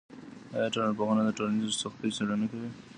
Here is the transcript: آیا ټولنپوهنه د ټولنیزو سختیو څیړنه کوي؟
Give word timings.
آیا 0.55 0.67
ټولنپوهنه 0.73 1.21
د 1.25 1.29
ټولنیزو 1.37 1.79
سختیو 1.83 2.15
څیړنه 2.17 2.45
کوي؟ 2.51 2.69